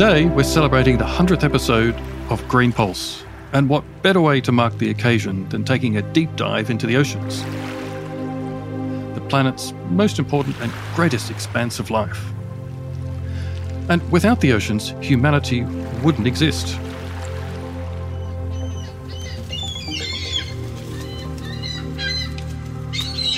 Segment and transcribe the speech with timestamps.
[0.00, 1.94] Today, we're celebrating the 100th episode
[2.30, 3.22] of Green Pulse.
[3.52, 6.96] And what better way to mark the occasion than taking a deep dive into the
[6.96, 7.44] oceans?
[9.14, 12.32] The planet's most important and greatest expanse of life.
[13.90, 15.64] And without the oceans, humanity
[16.02, 16.78] wouldn't exist.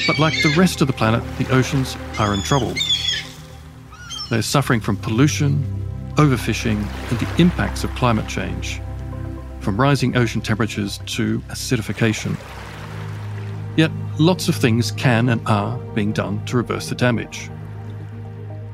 [0.07, 2.73] But like the rest of the planet, the oceans are in trouble.
[4.31, 5.82] They're suffering from pollution,
[6.17, 6.79] overfishing,
[7.11, 8.81] and the impacts of climate change,
[9.61, 12.37] from rising ocean temperatures to acidification.
[13.77, 17.51] Yet, lots of things can and are being done to reverse the damage.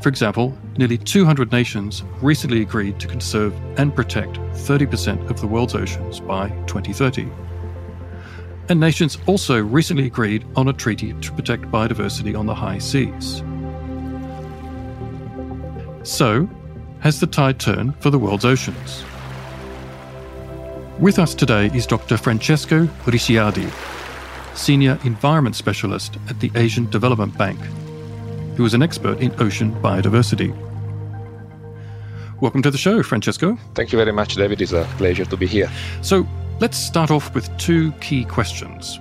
[0.00, 5.74] For example, nearly 200 nations recently agreed to conserve and protect 30% of the world's
[5.74, 7.28] oceans by 2030.
[8.68, 13.42] And nations also recently agreed on a treaty to protect biodiversity on the high seas.
[16.08, 16.48] So,
[17.00, 19.04] has the tide turned for the world's oceans?
[20.98, 22.16] With us today is Dr.
[22.16, 23.70] Francesco Ricciardi,
[24.56, 27.60] Senior Environment Specialist at the Asian Development Bank,
[28.56, 30.56] who is an expert in ocean biodiversity.
[32.40, 33.56] Welcome to the show, Francesco.
[33.74, 34.60] Thank you very much, David.
[34.60, 35.70] It's a pleasure to be here.
[36.02, 36.26] So,
[36.60, 38.98] let's start off with two key questions.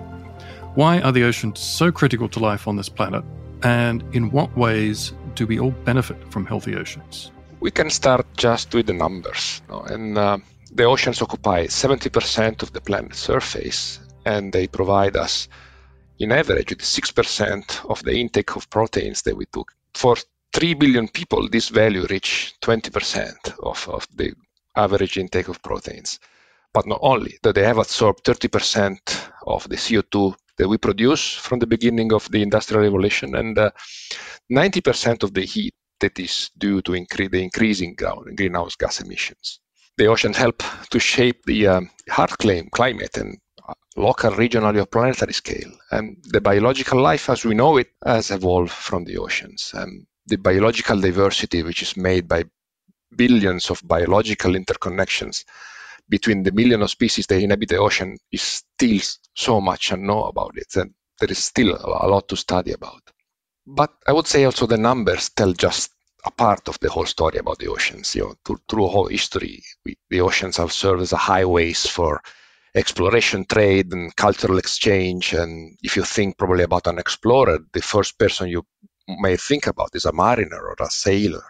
[0.75, 3.23] Why are the oceans so critical to life on this planet?
[3.64, 7.31] And in what ways do we all benefit from healthy oceans?
[7.59, 9.62] We can start just with the numbers.
[9.69, 10.38] And uh,
[10.72, 15.47] the oceans occupy 70% of the planet's surface, and they provide us,
[16.19, 19.72] in average, with 6% of the intake of proteins that we took.
[19.95, 20.16] For
[20.53, 24.34] 3 billion people, this value reached 20% of, of the
[24.75, 26.19] average intake of proteins.
[26.74, 29.00] But not only, that they have absorbed 30%
[29.47, 33.72] of the CO2 that we produce from the beginning of the Industrial Revolution and uh,
[34.51, 37.96] 90% of the heat that is due to incre- the increasing
[38.35, 39.59] greenhouse gas emissions.
[39.97, 43.38] The oceans help to shape the um, hard claim climate and
[43.68, 45.72] uh, local, regional, or planetary scale.
[45.91, 49.72] And the biological life as we know it has evolved from the oceans.
[49.74, 52.44] And the biological diversity, which is made by
[53.16, 55.46] billions of biological interconnections
[56.09, 59.00] between the million of species that inhabit the ocean, is still
[59.34, 60.75] so much unknown about it.
[60.75, 63.02] And there is still a lot to study about.
[63.69, 65.91] But I would say also the numbers tell just
[66.23, 68.16] a part of the whole story about the oceans.
[68.16, 72.22] You know, through, through whole history, we, the oceans have served as highways for
[72.75, 75.33] exploration, trade, and cultural exchange.
[75.33, 78.66] And if you think probably about an explorer, the first person you
[79.19, 81.44] may think about is a mariner or a sailor.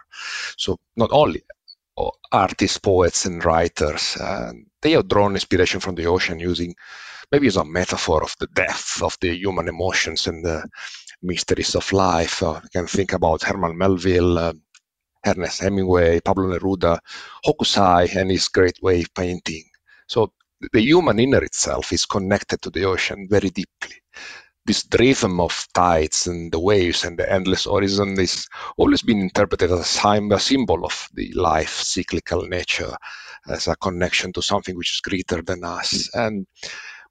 [0.56, 1.42] So not only
[2.32, 4.52] artists, poets, and writers, uh,
[4.82, 6.74] they have drawn inspiration from the ocean using
[7.30, 10.64] maybe as a metaphor of the depth of the human emotions and the
[11.22, 12.42] mysteries of life.
[12.42, 14.52] Uh, you can think about Herman Melville, uh,
[15.26, 16.98] Ernest Hemingway, Pablo Neruda,
[17.44, 19.64] Hokusai, and his great wave painting.
[20.06, 20.32] So
[20.72, 23.96] the human inner itself is connected to the ocean very deeply.
[24.66, 28.46] This rhythm of tides and the waves and the endless horizon is
[28.76, 32.94] always been interpreted as a, symbol of the life cyclical nature,
[33.48, 36.10] as a connection to something which is greater than us.
[36.14, 36.46] And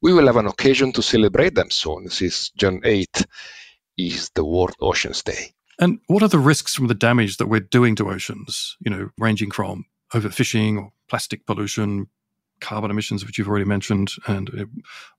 [0.01, 2.03] we will have an occasion to celebrate them soon.
[2.03, 3.25] This is June 8
[3.97, 5.53] is the World Oceans Day.
[5.80, 9.09] And what are the risks from the damage that we're doing to oceans, you know,
[9.18, 12.08] ranging from overfishing or plastic pollution,
[12.59, 14.66] carbon emissions, which you've already mentioned, and uh,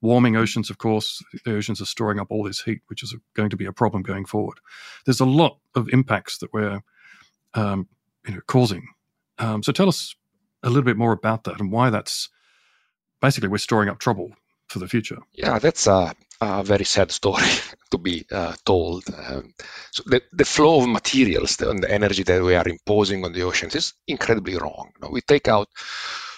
[0.00, 1.22] warming oceans, of course.
[1.44, 4.02] The oceans are storing up all this heat, which is going to be a problem
[4.02, 4.58] going forward.
[5.04, 6.80] There's a lot of impacts that we're
[7.54, 7.88] um,
[8.26, 8.88] you know, causing.
[9.38, 10.14] Um, so tell us
[10.62, 12.28] a little bit more about that and why that's
[13.20, 14.32] basically we're storing up trouble
[14.66, 15.18] for the future.
[15.32, 17.48] Yeah, that's a, a very sad story
[17.90, 19.04] to be uh, told.
[19.16, 19.52] Um,
[19.90, 23.42] so the, the flow of materials and the energy that we are imposing on the
[23.42, 24.90] oceans is incredibly wrong.
[24.94, 25.68] You know, we take out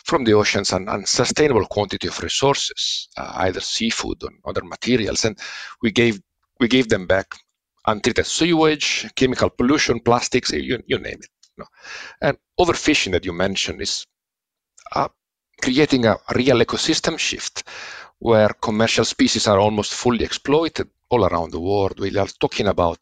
[0.05, 5.39] from the oceans an unsustainable quantity of resources, uh, either seafood or other materials, and
[5.83, 6.21] we gave
[6.59, 7.27] we gave them back
[7.87, 11.31] untreated sewage, chemical pollution, plastics, you, you name it.
[11.57, 11.67] You know.
[12.21, 14.07] And overfishing that you mentioned is
[14.95, 15.09] uh,
[15.63, 17.65] creating a real ecosystem shift
[18.21, 21.99] where commercial species are almost fully exploited all around the world.
[21.99, 22.99] We are talking about,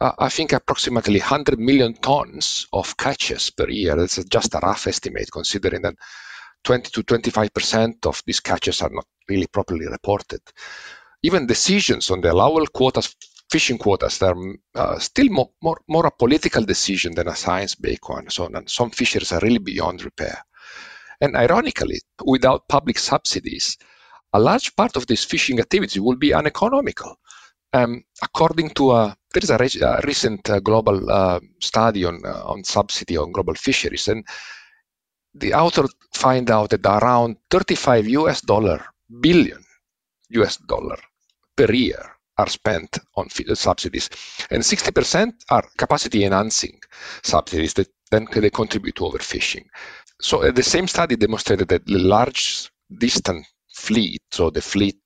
[0.00, 3.96] uh, I think, approximately 100 million tons of catches per year.
[3.96, 5.96] That's just a rough estimate, considering that
[6.62, 10.40] 20 to 25% of these catches are not really properly reported.
[11.24, 13.16] Even decisions on the allowable quotas,
[13.50, 14.36] fishing quotas, are
[14.76, 18.30] uh, still more, more, more a political decision than a science-based one.
[18.30, 20.44] So some fisheries are really beyond repair.
[21.20, 23.76] And ironically, without public subsidies,
[24.32, 27.16] a large part of this fishing activity will be uneconomical.
[27.74, 32.42] Um, according to a there is a, a recent uh, global uh, study on uh,
[32.44, 34.26] on subsidy on global fisheries, and
[35.34, 38.84] the author find out that around 35 US dollar
[39.20, 39.64] billion
[40.30, 40.98] US dollar
[41.56, 44.10] per year are spent on subsidies,
[44.50, 46.80] and 60% are capacity enhancing
[47.22, 49.64] subsidies that then they contribute to overfishing.
[50.20, 54.98] So uh, the same study demonstrated that the large distant fleet, so the fleet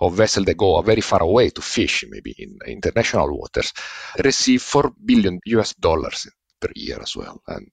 [0.00, 3.72] of vessels that go very far away to fish, maybe in international waters,
[4.24, 6.26] receive 4 billion US dollars
[6.60, 7.42] per year as well.
[7.48, 7.68] And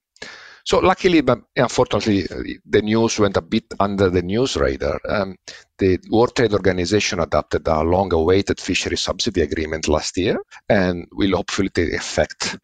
[0.64, 2.26] so luckily, but unfortunately,
[2.66, 5.00] the news went a bit under the news radar.
[5.08, 5.36] Um,
[5.78, 11.68] the World Trade Organization adopted a long-awaited fishery subsidy agreement last year, and will hopefully
[11.68, 12.58] take effect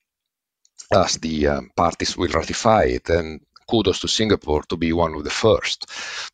[0.93, 3.09] as the um, parties will ratify it.
[3.09, 3.41] And
[3.71, 5.87] kudos to Singapore to be one of the first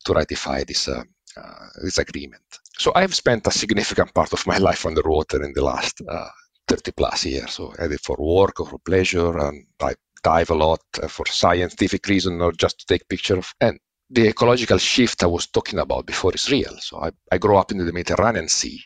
[0.05, 1.03] to ratify this uh,
[1.37, 2.43] uh, this agreement.
[2.77, 6.29] So I've spent a significant part of my life underwater in the last uh,
[6.67, 7.51] 30 plus years.
[7.51, 12.07] So either for work or for pleasure, and I dive a lot uh, for scientific
[12.07, 13.53] reason or just to take pictures.
[13.61, 13.79] And
[14.09, 16.75] the ecological shift I was talking about before is real.
[16.79, 18.81] So I, I grew up in the Mediterranean Sea,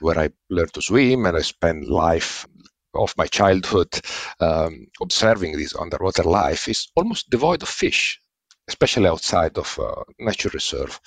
[0.00, 2.46] where I learned to swim and I spent life
[2.94, 4.00] of my childhood
[4.40, 8.20] um, observing this underwater life is almost devoid of fish,
[8.68, 10.98] especially outside of uh, nature reserve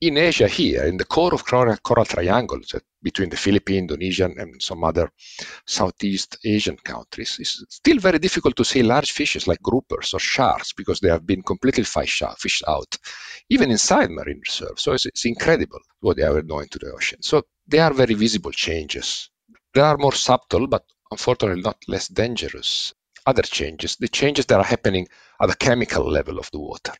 [0.00, 2.60] in Asia here, in the core of Coral, Coral Triangle,
[3.02, 5.10] between the Philippines, Indonesian, and some other
[5.66, 10.72] Southeast Asian countries, it's still very difficult to see large fishes like groupers or sharks
[10.72, 12.96] because they have been completely fished out,
[13.50, 14.82] even inside marine reserves.
[14.82, 17.22] So it's, it's incredible what they are doing to the ocean.
[17.22, 19.30] So they are very visible changes.
[19.74, 22.92] They are more subtle, but unfortunately not less dangerous.
[23.26, 25.08] Other changes, the changes that are happening
[25.40, 26.92] at the chemical level of the water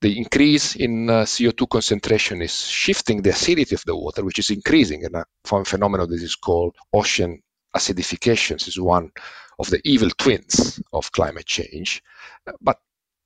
[0.00, 4.50] the increase in uh, CO2 concentration is shifting the acidity of the water, which is
[4.50, 5.04] increasing.
[5.04, 5.24] And a
[5.64, 7.42] phenomenon that is called ocean
[7.74, 9.10] acidification is one
[9.58, 12.02] of the evil twins of climate change.
[12.60, 12.78] But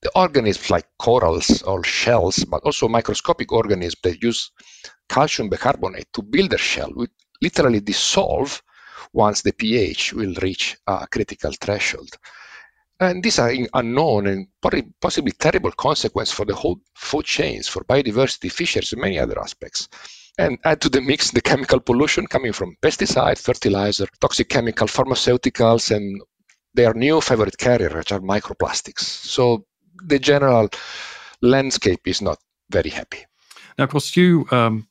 [0.02, 4.50] the organisms like corals or shells, but also microscopic organisms that use
[5.08, 7.08] calcium bicarbonate to build their shell will
[7.42, 8.62] literally dissolve
[9.12, 12.16] once the pH will reach a critical threshold.
[13.00, 14.46] And these are unknown and
[15.00, 19.88] possibly terrible consequences for the whole food chains, for biodiversity, fisheries, and many other aspects.
[20.38, 25.94] And add to the mix the chemical pollution coming from pesticide, fertilizer, toxic chemical, pharmaceuticals,
[25.94, 26.20] and
[26.74, 29.00] their new favorite carrier, which are microplastics.
[29.00, 29.64] So
[30.04, 30.68] the general
[31.40, 32.38] landscape is not
[32.70, 33.24] very happy.
[33.78, 34.86] Now, of course, you, um,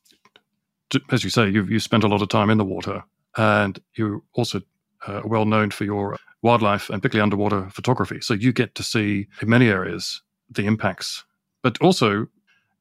[1.12, 3.04] as you say, you've, you spent a lot of time in the water,
[3.36, 4.62] and you're also
[5.06, 8.20] uh, well known for your wildlife and particularly underwater photography.
[8.20, 11.24] So you get to see in many areas the impacts,
[11.62, 12.26] but also,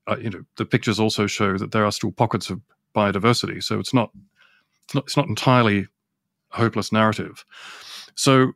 [0.07, 2.61] uh, you know, the pictures also show that there are still pockets of
[2.95, 3.63] biodiversity.
[3.63, 4.11] So it's not,
[4.85, 5.87] it's not, it's not entirely
[6.51, 7.45] a hopeless narrative.
[8.15, 8.53] So,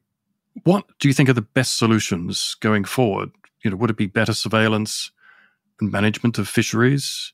[0.65, 3.31] what do you think are the best solutions going forward?
[3.63, 5.11] You know, would it be better surveillance
[5.79, 7.33] and management of fisheries?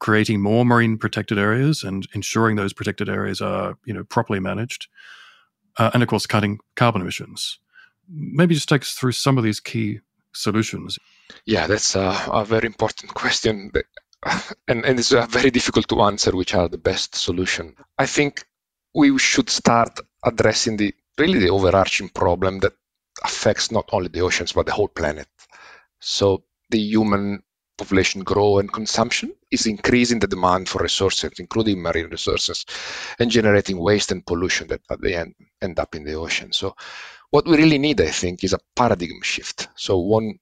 [0.00, 4.88] creating more marine protected areas and ensuring those protected areas are you know properly managed
[5.78, 7.58] uh, and of course cutting carbon emissions.
[8.08, 10.00] Maybe just take us through some of these key
[10.32, 10.98] solutions.
[11.46, 13.70] Yeah, that's a, a very important question,
[14.68, 16.36] and, and it's very difficult to answer.
[16.36, 17.74] Which are the best solution?
[17.98, 18.44] I think
[18.94, 22.72] we should start addressing the really the overarching problem that
[23.22, 25.28] affects not only the oceans but the whole planet.
[26.00, 27.42] So the human
[27.76, 32.64] population grow and consumption is increasing the demand for resources, including marine resources,
[33.18, 36.52] and generating waste and pollution that at the end end up in the ocean.
[36.52, 36.74] So
[37.30, 39.68] what we really need, I think, is a paradigm shift.
[39.76, 40.38] So one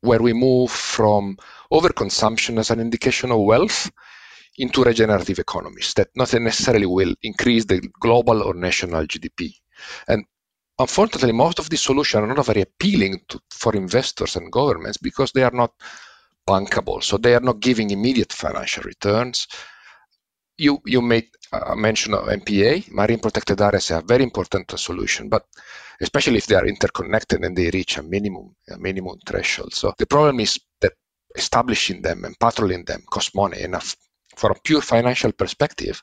[0.00, 1.36] where we move from
[1.72, 3.90] overconsumption as an indication of wealth
[4.58, 9.54] into regenerative economies that not necessarily will increase the global or national GDP.
[10.08, 10.24] And
[10.78, 15.32] unfortunately, most of these solutions are not very appealing to, for investors and governments because
[15.32, 15.72] they are not
[16.46, 17.02] bankable.
[17.02, 19.46] So they are not giving immediate financial returns.
[20.58, 25.28] You you made a mention of MPA, marine protected areas are a very important solution,
[25.28, 25.44] but
[26.00, 29.74] especially if they are interconnected and they reach a minimum a minimum threshold.
[29.74, 30.92] So the problem is that
[31.36, 33.76] establishing them and patrolling them costs money, and
[34.36, 36.02] from a pure financial perspective,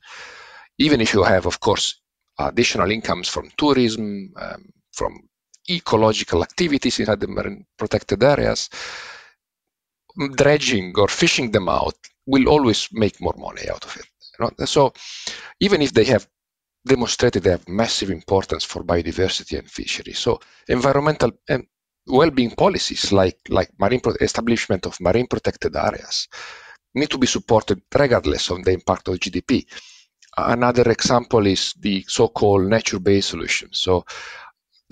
[0.78, 2.02] even if you have, of course,
[2.40, 5.20] additional incomes from tourism, um, from
[5.70, 8.70] ecological activities in the marine protected areas,
[10.36, 14.06] dredging or fishing them out will always make more money out of it.
[14.40, 14.66] You know?
[14.66, 14.94] So
[15.60, 16.28] even if they have
[16.86, 20.20] demonstrated they have massive importance for biodiversity and fisheries.
[20.20, 21.66] So environmental and
[22.08, 26.28] well-being policies like like marine establishment of marine protected areas
[26.96, 29.66] need to be supported regardless of the impact of GDP.
[30.36, 33.70] Another example is the so-called nature-based solution.
[33.72, 34.04] So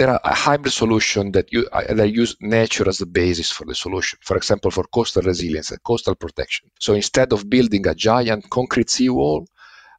[0.01, 3.65] there are a hybrid solution that you uh, that use nature as the basis for
[3.65, 4.17] the solution.
[4.23, 6.71] For example, for coastal resilience and coastal protection.
[6.79, 9.45] So instead of building a giant concrete seawall,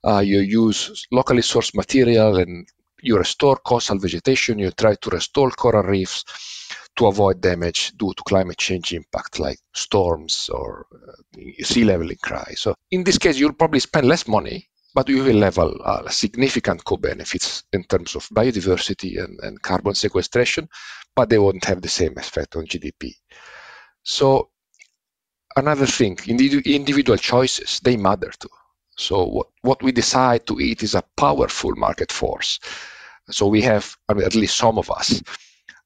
[0.02, 2.66] uh, you use locally sourced material and
[3.00, 4.59] you restore coastal vegetation.
[4.59, 6.25] You try to restore coral reefs
[6.97, 12.61] to avoid damage due to climate change impact like storms or uh, sea level increase.
[12.64, 15.68] So in this case, you'll probably spend less money, but you will have a,
[16.06, 20.68] a significant co-benefits in terms of biodiversity and, and carbon sequestration,
[21.16, 23.14] but they won't have the same effect on GDP.
[24.02, 24.50] So
[25.56, 28.49] another thing, individual choices, they matter too.
[28.96, 32.58] So what, what we decide to eat is a powerful market force.
[33.30, 35.22] So we have, I mean, at least some of us,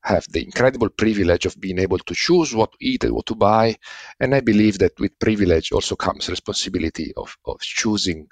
[0.06, 3.34] have the incredible privilege of being able to choose what to eat and what to
[3.34, 3.76] buy.
[4.20, 8.28] And I believe that with privilege also comes responsibility of, of choosing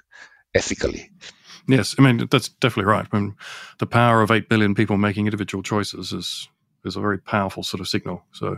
[0.55, 1.11] ethically.
[1.67, 3.07] Yes, I mean that's definitely right.
[3.11, 3.35] I mean,
[3.79, 6.47] the power of eight billion people making individual choices is
[6.83, 8.23] is a very powerful sort of signal.
[8.31, 8.57] So,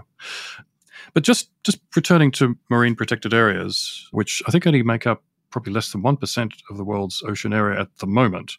[1.14, 5.74] but just just returning to marine protected areas, which I think only make up probably
[5.74, 8.58] less than one percent of the world's ocean area at the moment.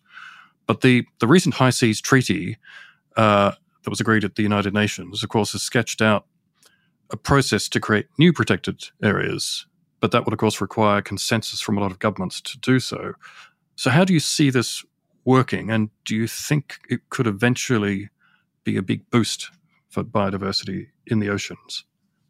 [0.66, 2.56] But the the recent High Seas Treaty
[3.16, 3.52] uh,
[3.82, 6.26] that was agreed at the United Nations, of course, has sketched out
[7.10, 9.66] a process to create new protected areas.
[10.00, 13.14] But that would, of course, require consensus from a lot of governments to do so.
[13.76, 14.84] So, how do you see this
[15.24, 15.70] working?
[15.70, 18.10] And do you think it could eventually
[18.64, 19.50] be a big boost
[19.88, 21.84] for biodiversity in the oceans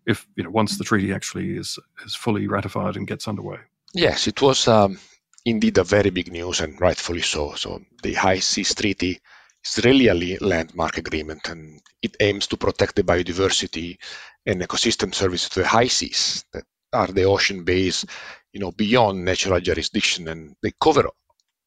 [0.07, 3.59] if, you know, once the treaty actually is, is fully ratified and gets underway?
[3.95, 4.99] Yes, it was um,
[5.45, 7.53] indeed a very big news, and rightfully so.
[7.55, 9.21] So, the High Seas Treaty
[9.65, 13.99] is really a landmark agreement and it aims to protect the biodiversity
[14.47, 18.05] and ecosystem services to the high seas that are the ocean base,
[18.53, 21.09] you know, beyond natural jurisdiction and they cover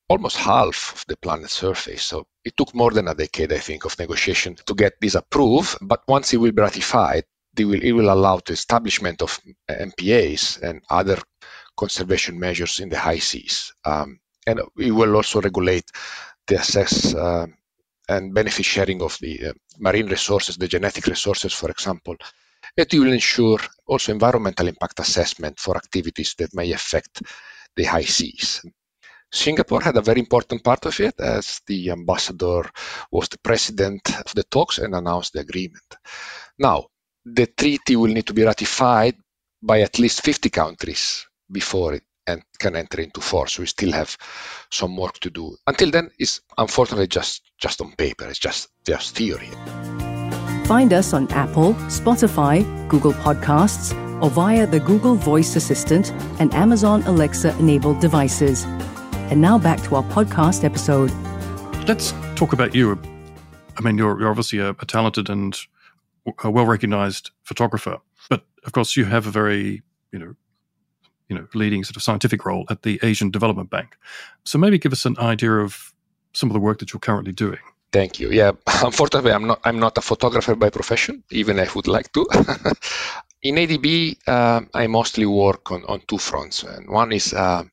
[0.10, 2.04] almost half of the planet's surface.
[2.04, 5.78] So it took more than a decade, I think, of negotiation to get this approved.
[5.82, 7.24] But once it will be ratified,
[7.58, 11.18] will, it will allow the establishment of MPAs and other
[11.78, 13.74] conservation measures in the high seas.
[13.86, 15.90] Um, and it will also regulate
[16.48, 17.48] the access uh,
[18.10, 22.16] and benefit sharing of the uh, marine resources, the genetic resources, for example.
[22.78, 27.22] It will ensure also environmental impact assessment for activities that may affect
[27.76, 28.62] the high seas.
[29.32, 32.70] Singapore had a very important part of it as the ambassador
[33.12, 35.96] was the president of the talks and announced the agreement.
[36.60, 36.88] Now,
[37.24, 39.16] the treaty will need to be ratified
[39.62, 42.04] by at least 50 countries before it
[42.60, 43.58] can enter into force.
[43.58, 44.18] We still have
[44.72, 45.56] some work to do.
[45.68, 48.28] Until then, it's unfortunately just just on paper.
[48.28, 49.50] It's just just theory.
[50.72, 53.92] Find us on Apple, Spotify, Google Podcasts,
[54.24, 58.64] or via the Google Voice Assistant and Amazon Alexa enabled devices.
[59.30, 61.12] And now back to our podcast episode.
[61.90, 62.98] Let's talk about you.
[63.78, 65.60] I mean, you're, you're obviously a, a talented and
[66.42, 67.98] a well recognized photographer,
[68.30, 69.82] but of course, you have a very
[70.14, 70.36] you know
[71.28, 73.98] you know, leading sort of scientific role at the Asian Development Bank.
[74.46, 75.94] So maybe give us an idea of
[76.32, 77.60] some of the work that you're currently doing.
[77.92, 78.32] Thank you.
[78.32, 78.52] Yeah,
[78.84, 79.60] unfortunately, I'm not.
[79.64, 82.26] I'm not a photographer by profession, even if I would like to.
[83.44, 87.64] In ADB, uh, I mostly work on, on two fronts, and one is uh,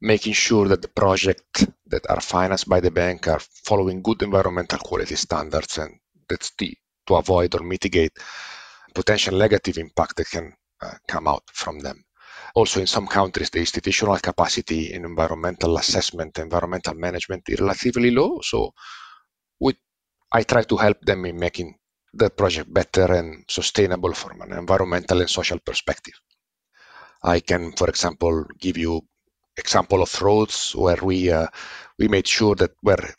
[0.00, 4.78] making sure that the projects that are financed by the bank are following good environmental
[4.78, 5.94] quality standards, and
[6.28, 6.74] that's the
[7.06, 8.12] to avoid or mitigate
[8.94, 12.04] potential negative impact that can uh, come out from them.
[12.54, 18.40] Also, in some countries, the institutional capacity in environmental assessment, environmental management is relatively low.
[18.42, 18.72] So,
[20.32, 21.76] I try to help them in making
[22.14, 26.14] the project better and sustainable from an environmental and social perspective.
[27.22, 29.02] I can, for example, give you
[29.56, 31.46] example of roads where we uh,
[31.98, 33.14] we made sure that where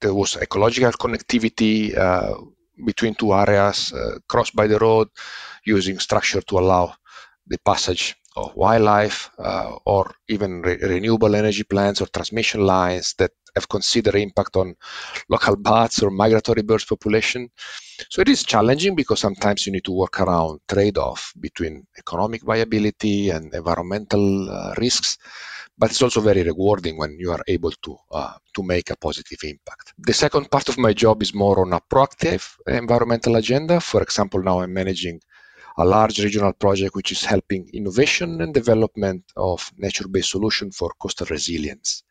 [0.00, 2.34] there was ecological connectivity uh,
[2.84, 5.08] between two areas uh, crossed by the road,
[5.64, 6.94] using structure to allow
[7.46, 13.30] the passage of wildlife uh, or even re- renewable energy plants or transmission lines that
[13.54, 14.74] have considered impact on
[15.30, 17.48] local bats or migratory birds population.
[18.10, 23.30] So it is challenging because sometimes you need to work around trade-off between economic viability
[23.30, 25.18] and environmental uh, risks.
[25.78, 29.38] but it's also very rewarding when you are able to uh, to make a positive
[29.44, 29.92] impact.
[29.98, 33.80] The second part of my job is more on a proactive environmental agenda.
[33.80, 35.20] For example, now I'm managing
[35.78, 41.26] a large regional project which is helping innovation and development of nature-based solution for coastal
[41.30, 42.02] resilience.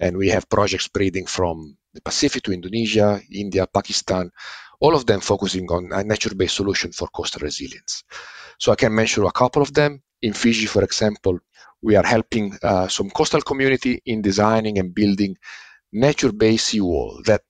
[0.00, 4.30] And we have projects spreading from the Pacific to Indonesia, India, Pakistan,
[4.80, 8.02] all of them focusing on a nature-based solution for coastal resilience.
[8.58, 10.02] So I can mention a couple of them.
[10.22, 11.38] In Fiji, for example,
[11.82, 15.36] we are helping uh, some coastal community in designing and building
[15.92, 17.42] nature-based seawall that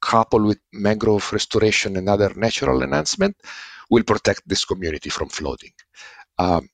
[0.00, 3.36] coupled with mangrove restoration and other natural enhancement
[3.92, 5.74] will protect this community from flooding.
[6.38, 6.68] Um,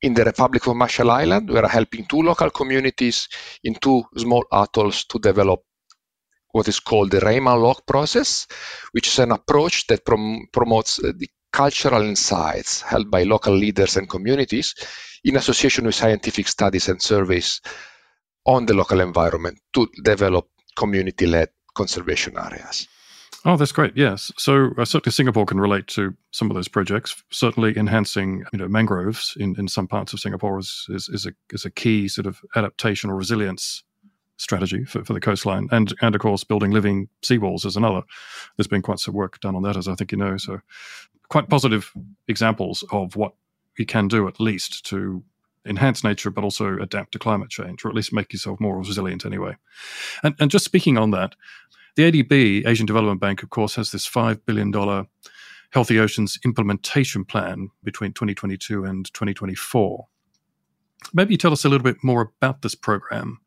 [0.00, 3.28] in the Republic of Marshall Island, we are helping two local communities
[3.64, 5.60] in two small atolls to develop
[6.52, 8.46] what is called the Reimaanlok process,
[8.92, 13.96] which is an approach that prom- promotes uh, the cultural insights held by local leaders
[13.96, 14.74] and communities
[15.24, 17.60] in association with scientific studies and surveys
[18.46, 22.88] on the local environment to develop community led conservation areas.
[23.46, 23.94] Oh, that's great.
[23.94, 24.32] Yes.
[24.38, 27.22] So uh, certainly Singapore can relate to some of those projects.
[27.30, 31.32] Certainly enhancing, you know, mangroves in, in some parts of Singapore is, is, is, a,
[31.52, 33.82] is a key sort of adaptation or resilience
[34.38, 35.68] strategy for, for the coastline.
[35.72, 38.02] And, and of course, building living seawalls is another.
[38.56, 40.38] There's been quite some work done on that, as I think you know.
[40.38, 40.60] So
[41.28, 41.92] quite positive
[42.28, 43.34] examples of what
[43.78, 45.22] you can do at least to
[45.66, 49.24] enhance nature, but also adapt to climate change, or at least make yourself more resilient
[49.24, 49.56] anyway.
[50.22, 51.34] And, and just speaking on that,
[51.96, 54.72] the ADB, Asian Development Bank, of course, has this $5 billion
[55.70, 60.06] Healthy Oceans implementation plan between 2022 and 2024.
[61.12, 63.38] Maybe you tell us a little bit more about this program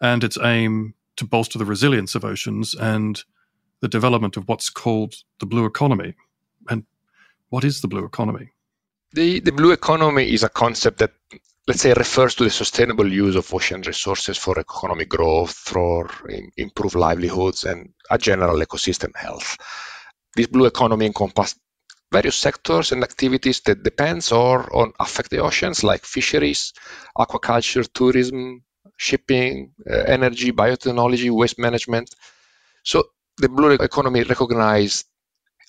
[0.00, 3.22] and its aim to bolster the resilience of oceans and
[3.80, 6.14] the development of what's called the blue economy.
[6.68, 6.84] And
[7.50, 8.50] what is the blue economy?
[9.12, 11.12] The, the blue economy is a concept that
[11.68, 16.10] let's say, refers to the sustainable use of ocean resources for economic growth, for
[16.56, 19.54] improved livelihoods, and a general ecosystem health.
[20.34, 21.60] This blue economy encompasses
[22.10, 26.72] various sectors and activities that depends or on affect the oceans, like fisheries,
[27.18, 28.62] aquaculture, tourism,
[28.96, 32.08] shipping, uh, energy, biotechnology, waste management.
[32.82, 33.04] So
[33.36, 35.04] the blue economy recognizes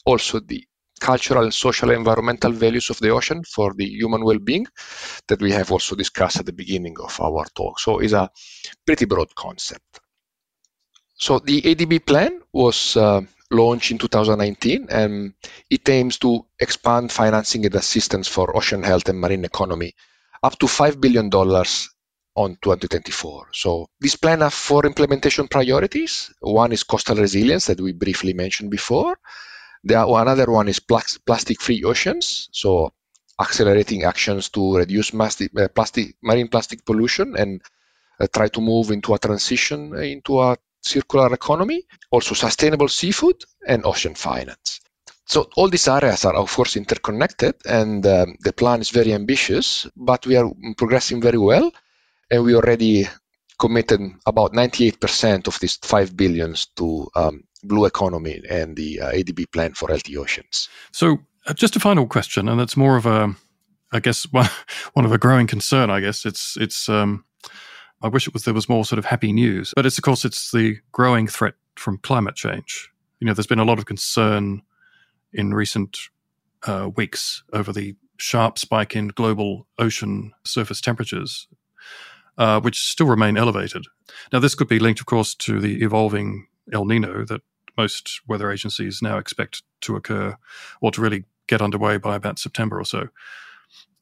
[0.05, 0.65] also the
[0.99, 4.65] cultural and social environmental values of the ocean for the human well-being
[5.27, 7.79] that we have also discussed at the beginning of our talk.
[7.79, 8.29] So it's a
[8.85, 9.99] pretty broad concept.
[11.15, 15.33] So the ADB plan was uh, launched in 2019 and
[15.69, 19.93] it aims to expand financing and assistance for ocean health and marine economy
[20.43, 21.29] up to $5 billion
[22.35, 23.47] on 2024.
[23.53, 26.31] So this plan has four implementation priorities.
[26.39, 29.17] One is coastal resilience that we briefly mentioned before.
[29.83, 32.91] The another one is plastic-free oceans, so
[33.39, 37.61] accelerating actions to reduce plastic, uh, plastic marine plastic pollution and
[38.19, 41.83] uh, try to move into a transition into a circular economy.
[42.11, 43.35] Also, sustainable seafood
[43.67, 44.81] and ocean finance.
[45.25, 49.87] So all these areas are of course interconnected, and um, the plan is very ambitious,
[49.95, 51.71] but we are progressing very well,
[52.31, 53.07] and we already
[53.59, 59.51] committed about 98% of these 5 billions to um, blue economy and the uh, ADB
[59.51, 60.69] plan for healthy oceans.
[60.91, 63.33] So, uh, just a final question, and that's more of a,
[63.91, 64.49] I guess, one,
[64.93, 65.89] one of a growing concern.
[65.89, 66.89] I guess it's it's.
[66.89, 67.25] Um,
[68.01, 70.23] I wish it was there was more sort of happy news, but it's of course
[70.23, 72.89] it's the growing threat from climate change.
[73.19, 74.61] You know, there's been a lot of concern
[75.33, 75.97] in recent
[76.65, 81.47] uh, weeks over the sharp spike in global ocean surface temperatures,
[82.37, 83.85] uh, which still remain elevated.
[84.31, 87.41] Now, this could be linked, of course, to the evolving El Nino that
[87.77, 90.35] most weather agencies now expect to occur
[90.81, 93.09] or to really get underway by about September or so.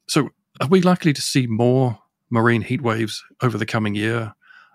[0.08, 2.00] So, are we likely to see more
[2.30, 4.34] marine heat waves over the coming year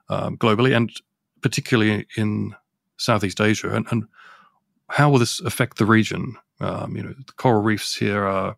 [0.09, 0.91] um, globally and
[1.43, 2.55] particularly in
[2.97, 3.75] Southeast Asia?
[3.75, 4.05] And, and,
[4.89, 6.37] how will this affect the region?
[6.61, 8.57] Um, you know, the coral reefs here are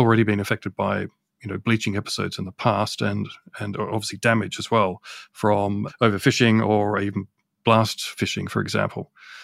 [0.00, 1.02] already being affected by
[1.42, 3.28] you know bleaching episodes in the past and
[3.60, 5.00] and obviously damage as well
[5.32, 7.28] from overfishing or even
[7.68, 9.02] blast fishing, for example.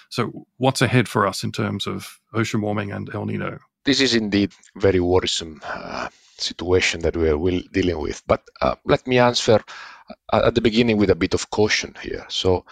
[0.09, 3.59] So, what's ahead for us in terms of ocean warming and El Nino?
[3.85, 6.09] This is indeed very worrisome uh,
[6.39, 8.23] situation that we are dealing with.
[8.27, 9.59] But uh, let me answer
[10.33, 12.25] uh, at the beginning with a bit of caution here.
[12.29, 12.65] So,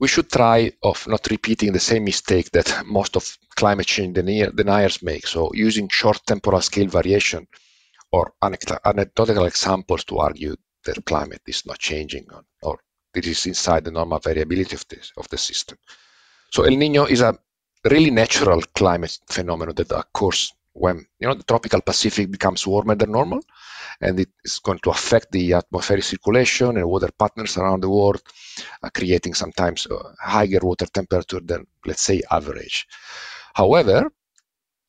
[0.00, 5.02] we should try of not repeating the same mistake that most of climate change deniers
[5.02, 5.26] make.
[5.28, 7.46] So, using short temporal scale variation
[8.10, 10.56] or anecdotal examples to argue
[10.86, 12.26] that climate is not changing
[12.62, 12.78] or
[13.18, 15.78] it is inside the normal variability of this of the system.
[16.50, 17.36] So El Nino is a
[17.84, 23.12] really natural climate phenomenon that occurs when you know the tropical Pacific becomes warmer than
[23.12, 23.40] normal,
[24.00, 28.22] and it is going to affect the atmospheric circulation and water patterns around the world,
[28.82, 32.86] uh, creating sometimes uh, higher water temperature than, let's say, average.
[33.54, 34.10] However,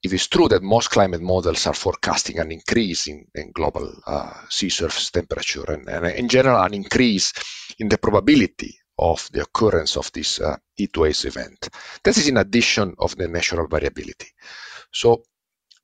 [0.01, 4.33] it is true that most climate models are forecasting an increase in, in global uh,
[4.49, 7.33] sea surface temperature and, and, in general an increase
[7.79, 11.69] in the probability of the occurrence of this uh, heat waves event.
[12.03, 14.27] This is in addition of the natural variability.
[14.91, 15.23] So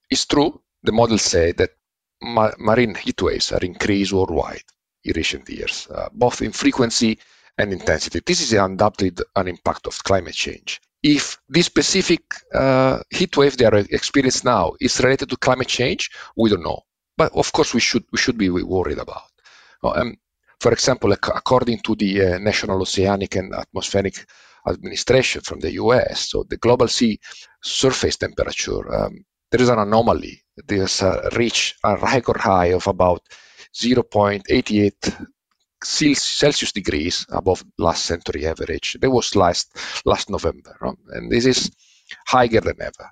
[0.10, 1.72] it's true, the models say that
[2.22, 4.64] ma marine heat waves are increased worldwide
[5.04, 7.20] in recent years, uh, both in frequency
[7.58, 8.22] and intensity.
[8.26, 10.82] This is undoubtedly an impact of climate change.
[11.06, 16.10] If this specific uh, heat wave they are experiencing now is related to climate change,
[16.36, 16.82] we don't know.
[17.16, 19.30] But of course, we should we should be worried about.
[19.84, 20.16] Um,
[20.60, 24.26] for example, according to the uh, National Oceanic and Atmospheric
[24.68, 27.20] Administration from the US, so the global sea
[27.62, 30.42] surface temperature, um, there is an anomaly.
[30.68, 33.22] There's a reach a record high of about
[33.76, 35.28] 0.88
[35.86, 38.98] Celsius degrees above last century average.
[39.00, 40.76] That was last last November,
[41.10, 41.72] and this is
[42.28, 43.12] higher than ever.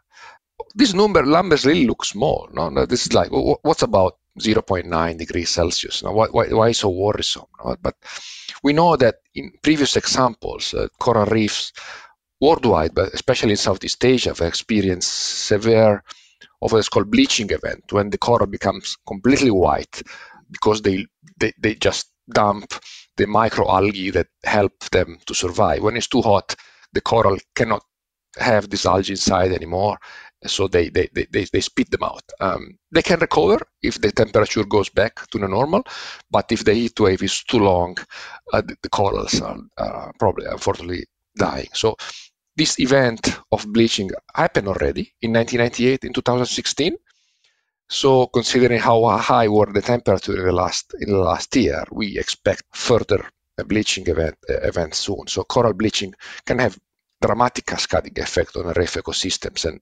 [0.76, 2.50] This number numbers really look small.
[2.54, 6.04] No, this is like what's about 0.9 degrees Celsius.
[6.04, 7.46] Now, why, why, why so worrisome?
[7.64, 7.76] No?
[7.82, 7.96] But
[8.64, 11.72] we know that in previous examples, uh, coral reefs
[12.42, 15.14] worldwide, but especially in Southeast Asia, have experienced
[15.46, 16.04] severe
[16.62, 20.02] of what's called bleaching event when the coral becomes completely white
[20.50, 21.06] because they,
[21.40, 22.74] they, they just dump
[23.18, 25.84] the microalgae that help them to survive.
[25.84, 26.56] When it's too hot,
[26.94, 27.84] the coral cannot
[28.38, 29.98] have this algae inside anymore,
[30.46, 32.24] so they they, they, they, they spit them out.
[32.40, 35.84] Um, they can recover if the temperature goes back to the normal,
[36.32, 37.98] but if the heat wave is too long,
[38.52, 41.06] uh, the, the, corals are uh, probably unfortunately
[41.38, 41.70] dying.
[41.74, 41.96] So
[42.56, 46.96] this event of bleaching happened already in 1998 in 2016
[47.90, 52.18] so considering how high were the temperature in the last in the last year, we
[52.18, 55.28] expect further uh, bleaching event uh, event soon.
[55.28, 56.14] So coral bleaching
[56.46, 56.80] can have
[57.22, 59.80] dramatic cascading effect on reef ecosystems and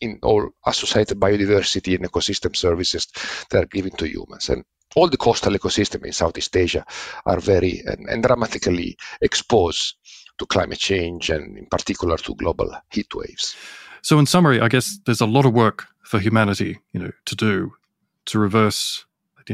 [0.00, 3.06] in all associated biodiversity and ecosystem services
[3.50, 4.48] that are given to humans.
[4.48, 6.84] And all the coastal ecosystem in Southeast Asia
[7.24, 9.94] are very and, and dramatically exposed
[10.38, 13.56] to climate change and in particular to global heat waves.
[14.06, 17.34] So in summary, I guess there's a lot of work for humanity, you know, to
[17.34, 17.72] do
[18.26, 19.04] to reverse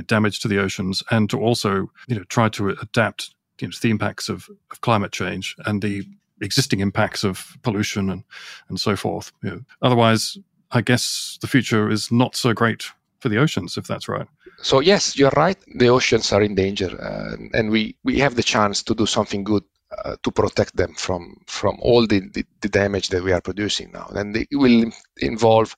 [0.07, 3.81] damage to the oceans and to also, you know, try to adapt you know, to
[3.81, 6.05] the impacts of, of climate change and the
[6.43, 8.25] existing impacts of pollution and,
[8.69, 9.33] and so forth.
[9.43, 10.37] You know, otherwise,
[10.73, 12.85] I guess the future is not so great
[13.21, 14.27] for the oceans, if that's right.
[14.61, 15.57] So yes, you're right.
[15.77, 19.45] The oceans are in danger, uh, and we we have the chance to do something
[19.45, 19.65] good
[20.05, 23.91] uh, to protect them from from all the, the, the damage that we are producing
[23.93, 24.07] now.
[24.15, 25.77] And it will involve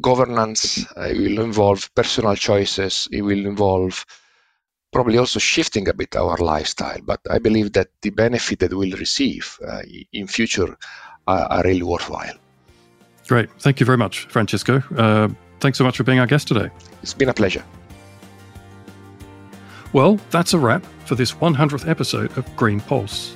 [0.00, 4.04] governance, uh, it will involve personal choices, it will involve
[4.92, 7.00] probably also shifting a bit our lifestyle.
[7.02, 10.76] But I believe that the benefit that we'll receive uh, in future
[11.26, 12.36] are, are, really worthwhile.
[13.26, 13.50] Great.
[13.60, 14.82] Thank you very much, Francesco.
[14.96, 15.28] Uh,
[15.60, 16.70] thanks so much for being our guest today.
[17.02, 17.64] It's been a pleasure.
[19.96, 23.34] Well, that's a wrap for this 100th episode of Green Pulse.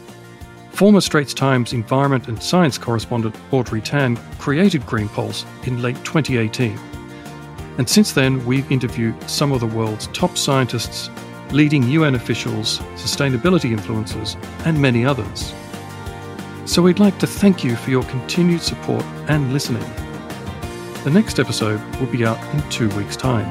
[0.72, 6.78] Former Straits Times environment and science correspondent Audrey Tan created Green Pulse in late 2018.
[7.78, 11.08] And since then, we've interviewed some of the world's top scientists,
[11.50, 15.54] leading UN officials, sustainability influencers, and many others.
[16.66, 19.90] So we'd like to thank you for your continued support and listening.
[21.04, 23.50] The next episode will be out in two weeks' time.